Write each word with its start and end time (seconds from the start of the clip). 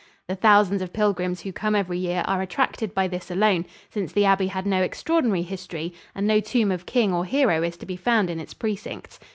The 0.27 0.33
thousands 0.35 0.81
of 0.81 0.93
pilgrims 0.93 1.41
who 1.41 1.51
come 1.53 1.75
every 1.75 1.99
year 1.99 2.23
are 2.25 2.41
attracted 2.41 2.95
by 2.95 3.07
this 3.07 3.29
alone, 3.29 3.67
since 3.91 4.11
the 4.11 4.25
abbey 4.25 4.47
had 4.47 4.65
no 4.65 4.81
extraordinary 4.81 5.43
history 5.43 5.93
and 6.15 6.25
no 6.25 6.39
tomb 6.39 6.71
of 6.71 6.87
king 6.87 7.13
or 7.13 7.23
hero 7.23 7.61
is 7.61 7.77
to 7.77 7.85
be 7.85 7.97
found 7.97 8.31
in 8.31 8.39
its 8.39 8.55
precincts. 8.55 9.19